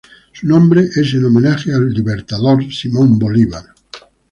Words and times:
Su 0.33 0.47
nombre 0.47 0.81
es 0.81 1.13
en 1.13 1.25
homenaje 1.25 1.71
al 1.71 1.93
Libertador 1.93 2.63
Simón 2.73 3.19
Bolívar. 3.19 3.65